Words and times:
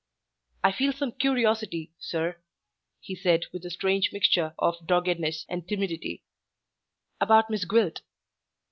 "I 0.63 0.71
feel 0.71 0.93
some 0.93 1.11
curiosity 1.11 1.91
sir," 1.99 2.37
he 3.01 3.13
said, 3.13 3.45
with 3.53 3.63
a 3.65 3.69
strange 3.69 4.11
mixture 4.11 4.55
of 4.57 4.87
doggedness 4.87 5.45
and 5.47 5.67
timidity, 5.67 6.23
"about 7.19 7.51
Miss 7.51 7.65
Gwilt." 7.65 8.01